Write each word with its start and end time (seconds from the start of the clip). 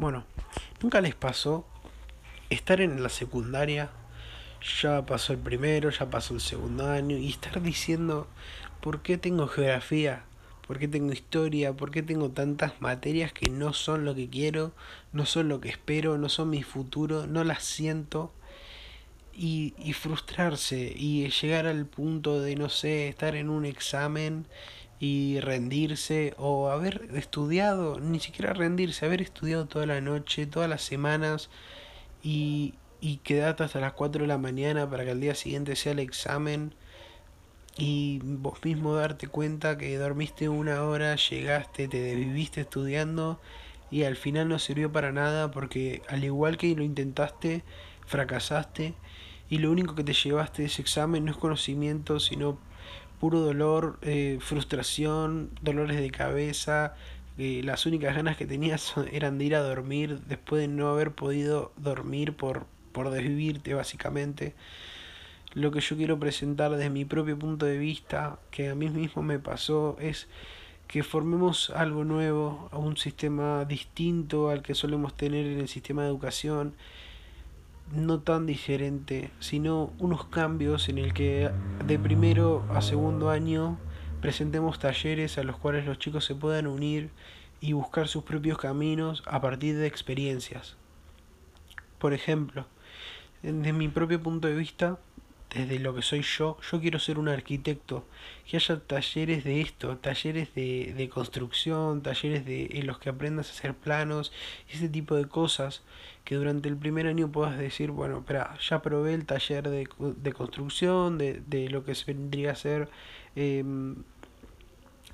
Bueno, 0.00 0.24
¿nunca 0.80 1.02
les 1.02 1.14
pasó 1.14 1.66
estar 2.48 2.80
en 2.80 3.02
la 3.02 3.10
secundaria? 3.10 3.90
Ya 4.80 5.04
pasó 5.04 5.34
el 5.34 5.38
primero, 5.40 5.90
ya 5.90 6.08
pasó 6.08 6.32
el 6.32 6.40
segundo 6.40 6.88
año 6.88 7.18
y 7.18 7.28
estar 7.28 7.60
diciendo, 7.60 8.26
¿por 8.80 9.02
qué 9.02 9.18
tengo 9.18 9.46
geografía? 9.46 10.24
¿Por 10.66 10.78
qué 10.78 10.88
tengo 10.88 11.12
historia? 11.12 11.74
¿Por 11.74 11.90
qué 11.90 12.02
tengo 12.02 12.30
tantas 12.30 12.80
materias 12.80 13.34
que 13.34 13.50
no 13.50 13.74
son 13.74 14.06
lo 14.06 14.14
que 14.14 14.30
quiero? 14.30 14.72
No 15.12 15.26
son 15.26 15.50
lo 15.50 15.60
que 15.60 15.68
espero, 15.68 16.16
no 16.16 16.30
son 16.30 16.48
mi 16.48 16.62
futuro, 16.62 17.26
no 17.26 17.44
las 17.44 17.62
siento. 17.62 18.32
Y, 19.34 19.74
y 19.76 19.92
frustrarse 19.92 20.94
y 20.96 21.28
llegar 21.28 21.66
al 21.66 21.84
punto 21.84 22.40
de, 22.40 22.56
no 22.56 22.70
sé, 22.70 23.08
estar 23.08 23.34
en 23.34 23.50
un 23.50 23.66
examen 23.66 24.46
y 25.00 25.40
rendirse 25.40 26.34
o 26.36 26.68
haber 26.68 27.08
estudiado, 27.14 27.98
ni 27.98 28.20
siquiera 28.20 28.52
rendirse, 28.52 29.06
haber 29.06 29.22
estudiado 29.22 29.66
toda 29.66 29.86
la 29.86 30.02
noche, 30.02 30.46
todas 30.46 30.68
las 30.68 30.82
semanas 30.82 31.48
y, 32.22 32.74
y 33.00 33.16
quedarte 33.18 33.64
hasta 33.64 33.80
las 33.80 33.94
4 33.94 34.22
de 34.22 34.28
la 34.28 34.36
mañana 34.36 34.88
para 34.88 35.04
que 35.04 35.12
al 35.12 35.20
día 35.20 35.34
siguiente 35.34 35.74
sea 35.74 35.92
el 35.92 36.00
examen 36.00 36.74
y 37.78 38.20
vos 38.22 38.62
mismo 38.62 38.94
darte 38.94 39.26
cuenta 39.26 39.78
que 39.78 39.96
dormiste 39.96 40.50
una 40.50 40.82
hora, 40.84 41.16
llegaste, 41.16 41.88
te 41.88 42.02
desviviste 42.02 42.60
estudiando 42.60 43.40
y 43.90 44.02
al 44.02 44.16
final 44.16 44.48
no 44.50 44.58
sirvió 44.58 44.92
para 44.92 45.12
nada 45.12 45.50
porque 45.50 46.02
al 46.08 46.24
igual 46.24 46.58
que 46.58 46.76
lo 46.76 46.82
intentaste, 46.82 47.64
fracasaste 48.06 48.92
y 49.48 49.58
lo 49.58 49.70
único 49.70 49.94
que 49.94 50.04
te 50.04 50.12
llevaste 50.12 50.60
de 50.60 50.68
ese 50.68 50.82
examen 50.82 51.24
no 51.24 51.32
es 51.32 51.38
conocimiento, 51.38 52.20
sino 52.20 52.58
puro 53.20 53.40
dolor, 53.40 53.98
eh, 54.02 54.38
frustración, 54.40 55.50
dolores 55.62 56.00
de 56.00 56.10
cabeza. 56.10 56.94
Las 57.36 57.86
únicas 57.86 58.14
ganas 58.14 58.36
que 58.36 58.46
tenías 58.46 58.94
eran 59.12 59.38
de 59.38 59.44
ir 59.44 59.54
a 59.54 59.60
dormir 59.60 60.20
después 60.26 60.62
de 60.62 60.68
no 60.68 60.88
haber 60.88 61.12
podido 61.12 61.72
dormir 61.76 62.34
por, 62.34 62.66
por 62.92 63.10
desvivirte 63.10 63.74
básicamente. 63.74 64.54
Lo 65.52 65.70
que 65.72 65.80
yo 65.80 65.96
quiero 65.96 66.18
presentar 66.18 66.70
desde 66.70 66.90
mi 66.90 67.04
propio 67.04 67.38
punto 67.38 67.66
de 67.66 67.76
vista, 67.76 68.38
que 68.50 68.68
a 68.68 68.74
mí 68.74 68.88
mismo 68.88 69.22
me 69.22 69.38
pasó, 69.38 69.96
es 70.00 70.28
que 70.86 71.02
formemos 71.02 71.70
algo 71.70 72.04
nuevo, 72.04 72.68
un 72.72 72.96
sistema 72.96 73.64
distinto 73.64 74.50
al 74.50 74.62
que 74.62 74.74
solemos 74.74 75.16
tener 75.16 75.46
en 75.46 75.60
el 75.60 75.68
sistema 75.68 76.02
de 76.02 76.08
educación, 76.08 76.74
no 77.92 78.20
tan 78.20 78.46
diferente, 78.46 79.30
sino 79.40 79.92
unos 79.98 80.24
cambios 80.26 80.88
en 80.88 80.98
el 80.98 81.12
que 81.12 81.50
de 81.86 81.98
primero 81.98 82.64
a 82.70 82.82
segundo 82.82 83.30
año 83.30 83.78
presentemos 84.20 84.78
talleres 84.78 85.38
a 85.38 85.42
los 85.42 85.56
cuales 85.56 85.86
los 85.86 85.98
chicos 85.98 86.24
se 86.24 86.34
puedan 86.34 86.66
unir 86.66 87.10
y 87.60 87.72
buscar 87.72 88.08
sus 88.08 88.22
propios 88.22 88.58
caminos 88.58 89.22
a 89.26 89.40
partir 89.40 89.76
de 89.76 89.86
experiencias. 89.86 90.76
Por 91.98 92.12
ejemplo, 92.12 92.66
desde 93.42 93.72
mi 93.72 93.88
propio 93.88 94.22
punto 94.22 94.48
de 94.48 94.54
vista, 94.54 94.98
desde 95.54 95.78
lo 95.78 95.94
que 95.94 96.02
soy 96.02 96.22
yo, 96.22 96.56
yo 96.70 96.80
quiero 96.80 96.98
ser 96.98 97.18
un 97.18 97.28
arquitecto, 97.28 98.04
que 98.48 98.56
haya 98.56 98.78
talleres 98.80 99.44
de 99.44 99.60
esto, 99.60 99.96
talleres 99.98 100.54
de, 100.54 100.94
de 100.96 101.08
construcción, 101.08 102.02
talleres 102.02 102.44
de, 102.44 102.70
en 102.72 102.86
los 102.86 102.98
que 102.98 103.08
aprendas 103.08 103.48
a 103.48 103.52
hacer 103.52 103.74
planos, 103.74 104.32
ese 104.68 104.88
tipo 104.88 105.16
de 105.16 105.26
cosas, 105.26 105.82
que 106.24 106.36
durante 106.36 106.68
el 106.68 106.76
primer 106.76 107.06
año 107.06 107.32
puedas 107.32 107.58
decir, 107.58 107.90
bueno, 107.90 108.18
espera, 108.18 108.56
ya 108.60 108.80
probé 108.82 109.14
el 109.14 109.26
taller 109.26 109.68
de, 109.68 109.88
de 109.98 110.32
construcción, 110.32 111.18
de, 111.18 111.42
de, 111.46 111.68
lo 111.68 111.84
que 111.84 111.94
vendría 112.06 112.52
a 112.52 112.54
ser 112.54 112.88
eh, 113.34 113.64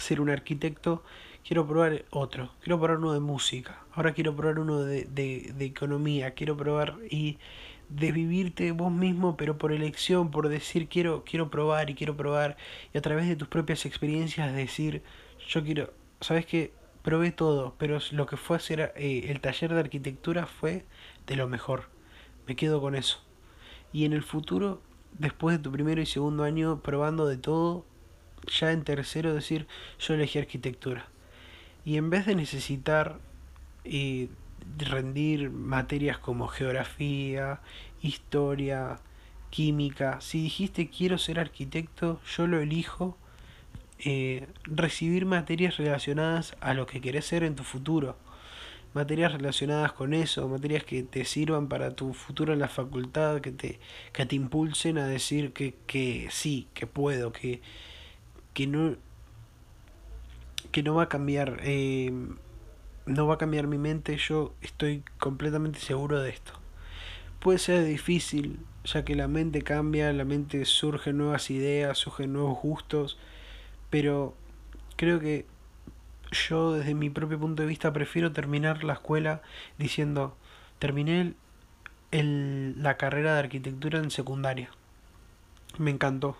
ser 0.00 0.20
un 0.20 0.30
arquitecto, 0.30 1.02
quiero 1.46 1.66
probar 1.66 2.04
otro, 2.10 2.52
quiero 2.60 2.78
probar 2.78 2.98
uno 2.98 3.12
de 3.12 3.20
música, 3.20 3.82
ahora 3.92 4.12
quiero 4.12 4.34
probar 4.34 4.58
uno 4.58 4.80
de, 4.80 5.04
de, 5.04 5.52
de 5.54 5.64
economía, 5.64 6.32
quiero 6.32 6.56
probar 6.56 6.96
y 7.10 7.38
desvivirte 7.96 8.72
vos 8.72 8.92
mismo, 8.92 9.36
pero 9.36 9.58
por 9.58 9.72
elección, 9.72 10.30
por 10.30 10.48
decir 10.48 10.88
quiero, 10.88 11.24
quiero 11.24 11.50
probar 11.50 11.90
y 11.90 11.94
quiero 11.94 12.16
probar, 12.16 12.56
y 12.92 12.98
a 12.98 13.02
través 13.02 13.28
de 13.28 13.36
tus 13.36 13.48
propias 13.48 13.86
experiencias 13.86 14.52
decir, 14.52 15.02
yo 15.48 15.62
quiero, 15.62 15.92
sabes 16.20 16.46
que 16.46 16.72
probé 17.02 17.32
todo, 17.32 17.74
pero 17.78 17.98
lo 18.12 18.26
que 18.26 18.36
fue 18.36 18.56
hacer 18.56 18.92
eh, 18.96 19.26
el 19.28 19.40
taller 19.40 19.74
de 19.74 19.80
arquitectura 19.80 20.46
fue 20.46 20.84
de 21.26 21.36
lo 21.36 21.48
mejor. 21.48 21.88
Me 22.46 22.56
quedo 22.56 22.80
con 22.80 22.94
eso. 22.94 23.20
Y 23.92 24.04
en 24.04 24.12
el 24.12 24.22
futuro, 24.22 24.80
después 25.18 25.58
de 25.58 25.62
tu 25.62 25.70
primero 25.70 26.00
y 26.00 26.06
segundo 26.06 26.44
año 26.44 26.80
probando 26.80 27.26
de 27.26 27.36
todo, 27.36 27.84
ya 28.46 28.72
en 28.72 28.84
tercero 28.84 29.34
decir, 29.34 29.66
yo 29.98 30.14
elegí 30.14 30.38
arquitectura. 30.38 31.08
Y 31.84 31.96
en 31.96 32.10
vez 32.10 32.26
de 32.26 32.34
necesitar 32.34 33.18
eh, 33.84 34.28
rendir 34.78 35.50
materias 35.50 36.18
como 36.18 36.48
geografía, 36.48 37.60
historia, 38.00 39.00
química. 39.50 40.20
Si 40.20 40.42
dijiste 40.42 40.88
quiero 40.88 41.18
ser 41.18 41.38
arquitecto, 41.38 42.20
yo 42.36 42.46
lo 42.46 42.60
elijo. 42.60 43.16
Eh, 44.04 44.48
recibir 44.64 45.26
materias 45.26 45.76
relacionadas 45.76 46.56
a 46.60 46.74
lo 46.74 46.86
que 46.86 47.00
querés 47.00 47.26
ser 47.26 47.44
en 47.44 47.54
tu 47.54 47.62
futuro. 47.62 48.16
Materias 48.94 49.32
relacionadas 49.32 49.92
con 49.92 50.12
eso, 50.12 50.48
materias 50.48 50.84
que 50.84 51.02
te 51.02 51.24
sirvan 51.24 51.68
para 51.68 51.92
tu 51.94 52.12
futuro 52.12 52.52
en 52.52 52.58
la 52.58 52.68
facultad, 52.68 53.40
que 53.40 53.52
te, 53.52 53.78
que 54.12 54.26
te 54.26 54.36
impulsen 54.36 54.98
a 54.98 55.06
decir 55.06 55.52
que, 55.52 55.76
que 55.86 56.28
sí, 56.30 56.68
que 56.74 56.86
puedo, 56.86 57.32
que, 57.32 57.62
que 58.54 58.66
no 58.66 58.96
que 60.72 60.82
no 60.82 60.94
va 60.94 61.04
a 61.04 61.08
cambiar 61.08 61.60
eh, 61.62 62.12
no 63.06 63.26
va 63.26 63.34
a 63.34 63.38
cambiar 63.38 63.66
mi 63.66 63.78
mente, 63.78 64.16
yo 64.16 64.54
estoy 64.60 65.02
completamente 65.18 65.78
seguro 65.78 66.20
de 66.20 66.30
esto. 66.30 66.52
Puede 67.40 67.58
ser 67.58 67.84
difícil, 67.84 68.60
ya 68.84 69.04
que 69.04 69.16
la 69.16 69.28
mente 69.28 69.62
cambia, 69.62 70.12
la 70.12 70.24
mente 70.24 70.64
surgen 70.64 71.18
nuevas 71.18 71.50
ideas, 71.50 71.98
surgen 71.98 72.32
nuevos 72.32 72.58
gustos, 72.60 73.18
pero 73.90 74.34
creo 74.96 75.18
que 75.20 75.46
yo 76.30 76.72
desde 76.72 76.94
mi 76.94 77.10
propio 77.10 77.38
punto 77.38 77.62
de 77.62 77.68
vista 77.68 77.92
prefiero 77.92 78.32
terminar 78.32 78.84
la 78.84 78.94
escuela 78.94 79.42
diciendo, 79.78 80.36
terminé 80.78 81.20
el, 81.20 81.36
el, 82.12 82.82
la 82.82 82.96
carrera 82.96 83.34
de 83.34 83.40
arquitectura 83.40 83.98
en 83.98 84.10
secundaria. 84.10 84.70
Me 85.78 85.90
encantó, 85.90 86.36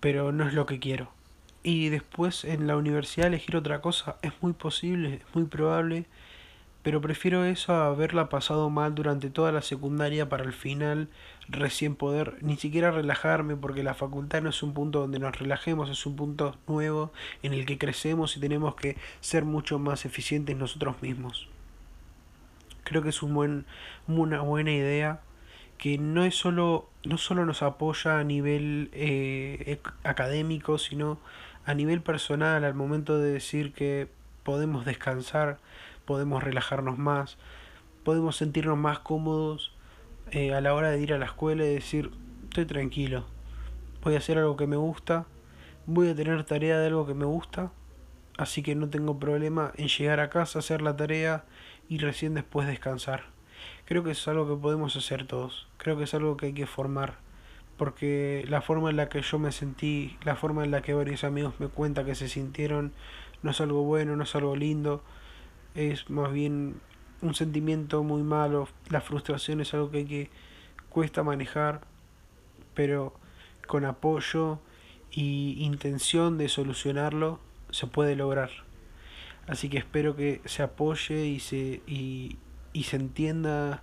pero 0.00 0.32
no 0.32 0.46
es 0.46 0.54
lo 0.54 0.66
que 0.66 0.78
quiero 0.78 1.19
y 1.62 1.88
después 1.90 2.44
en 2.44 2.66
la 2.66 2.76
universidad 2.76 3.28
elegir 3.28 3.56
otra 3.56 3.80
cosa 3.80 4.16
es 4.22 4.32
muy 4.40 4.52
posible, 4.52 5.14
es 5.14 5.34
muy 5.34 5.44
probable, 5.44 6.06
pero 6.82 7.02
prefiero 7.02 7.44
eso 7.44 7.74
a 7.74 7.88
haberla 7.88 8.30
pasado 8.30 8.70
mal 8.70 8.94
durante 8.94 9.28
toda 9.28 9.52
la 9.52 9.60
secundaria 9.60 10.30
para 10.30 10.44
al 10.44 10.54
final 10.54 11.08
recién 11.48 11.94
poder 11.94 12.38
ni 12.40 12.56
siquiera 12.56 12.90
relajarme 12.90 13.56
porque 13.56 13.82
la 13.82 13.94
facultad 13.94 14.40
no 14.40 14.48
es 14.48 14.62
un 14.62 14.72
punto 14.72 15.00
donde 15.00 15.18
nos 15.18 15.38
relajemos, 15.38 15.90
es 15.90 16.06
un 16.06 16.16
punto 16.16 16.56
nuevo 16.66 17.12
en 17.42 17.52
el 17.52 17.66
que 17.66 17.76
crecemos 17.76 18.36
y 18.36 18.40
tenemos 18.40 18.74
que 18.76 18.96
ser 19.20 19.44
mucho 19.44 19.78
más 19.78 20.06
eficientes 20.06 20.56
nosotros 20.56 21.02
mismos. 21.02 21.48
Creo 22.84 23.02
que 23.02 23.10
es 23.10 23.22
un 23.22 23.34
buen, 23.34 23.66
una 24.08 24.40
buena 24.40 24.72
idea 24.72 25.20
que 25.76 25.98
no 25.98 26.24
es 26.24 26.34
solo 26.34 26.88
no 27.04 27.16
solo 27.16 27.46
nos 27.46 27.62
apoya 27.62 28.18
a 28.18 28.24
nivel 28.24 28.90
eh, 28.92 29.80
académico 30.04 30.76
sino 30.76 31.18
a 31.64 31.74
nivel 31.74 32.02
personal, 32.02 32.64
al 32.64 32.74
momento 32.74 33.18
de 33.18 33.32
decir 33.32 33.72
que 33.72 34.08
podemos 34.42 34.84
descansar, 34.84 35.58
podemos 36.04 36.42
relajarnos 36.42 36.98
más, 36.98 37.38
podemos 38.04 38.36
sentirnos 38.36 38.78
más 38.78 39.00
cómodos 39.00 39.72
eh, 40.30 40.54
a 40.54 40.60
la 40.60 40.74
hora 40.74 40.90
de 40.90 41.00
ir 41.00 41.12
a 41.12 41.18
la 41.18 41.26
escuela 41.26 41.64
y 41.64 41.74
decir, 41.74 42.10
estoy 42.44 42.64
tranquilo, 42.64 43.26
voy 44.02 44.14
a 44.14 44.18
hacer 44.18 44.38
algo 44.38 44.56
que 44.56 44.66
me 44.66 44.76
gusta, 44.76 45.26
voy 45.86 46.08
a 46.08 46.14
tener 46.14 46.44
tarea 46.44 46.78
de 46.78 46.86
algo 46.86 47.06
que 47.06 47.14
me 47.14 47.26
gusta, 47.26 47.72
así 48.38 48.62
que 48.62 48.74
no 48.74 48.88
tengo 48.88 49.18
problema 49.18 49.72
en 49.76 49.88
llegar 49.88 50.20
a 50.20 50.30
casa, 50.30 50.60
hacer 50.60 50.82
la 50.82 50.96
tarea 50.96 51.44
y 51.88 51.98
recién 51.98 52.34
después 52.34 52.66
descansar. 52.66 53.24
Creo 53.84 54.02
que 54.02 54.12
es 54.12 54.28
algo 54.28 54.48
que 54.48 54.60
podemos 54.60 54.96
hacer 54.96 55.26
todos, 55.26 55.68
creo 55.76 55.98
que 55.98 56.04
es 56.04 56.14
algo 56.14 56.36
que 56.36 56.46
hay 56.46 56.54
que 56.54 56.66
formar 56.66 57.18
porque 57.80 58.44
la 58.46 58.60
forma 58.60 58.90
en 58.90 58.96
la 58.96 59.08
que 59.08 59.22
yo 59.22 59.38
me 59.38 59.52
sentí, 59.52 60.18
la 60.22 60.36
forma 60.36 60.64
en 60.64 60.70
la 60.70 60.82
que 60.82 60.92
varios 60.92 61.24
amigos 61.24 61.54
me 61.60 61.68
cuentan 61.68 62.04
que 62.04 62.14
se 62.14 62.28
sintieron, 62.28 62.92
no 63.42 63.52
es 63.52 63.60
algo 63.62 63.84
bueno, 63.84 64.16
no 64.16 64.24
es 64.24 64.34
algo 64.34 64.54
lindo, 64.54 65.02
es 65.74 66.10
más 66.10 66.30
bien 66.30 66.78
un 67.22 67.34
sentimiento 67.34 68.02
muy 68.02 68.22
malo, 68.22 68.68
la 68.90 69.00
frustración 69.00 69.62
es 69.62 69.72
algo 69.72 69.90
que, 69.90 70.28
cuesta 70.90 71.22
manejar, 71.22 71.80
pero 72.74 73.14
con 73.66 73.86
apoyo 73.86 74.58
y 75.10 75.56
intención 75.64 76.36
de 76.36 76.50
solucionarlo 76.50 77.40
se 77.70 77.86
puede 77.86 78.14
lograr. 78.14 78.50
Así 79.46 79.70
que 79.70 79.78
espero 79.78 80.16
que 80.16 80.42
se 80.44 80.62
apoye 80.62 81.24
y 81.24 81.40
se, 81.40 81.80
y, 81.86 82.36
y 82.74 82.82
se 82.82 82.96
entienda 82.96 83.82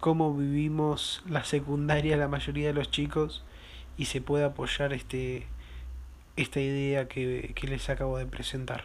cómo 0.00 0.34
vivimos 0.34 1.22
la 1.28 1.44
secundaria 1.44 2.16
la 2.16 2.28
mayoría 2.28 2.68
de 2.68 2.74
los 2.74 2.90
chicos 2.90 3.44
y 3.96 4.06
se 4.06 4.20
puede 4.20 4.44
apoyar 4.44 4.92
este 4.92 5.46
esta 6.36 6.60
idea 6.60 7.06
que, 7.06 7.52
que 7.54 7.68
les 7.68 7.90
acabo 7.90 8.16
de 8.16 8.24
presentar. 8.24 8.84